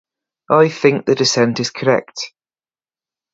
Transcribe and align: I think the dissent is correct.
I 0.49 0.69
think 0.69 1.05
the 1.05 1.13
dissent 1.13 1.59
is 1.59 1.69
correct. 1.69 2.33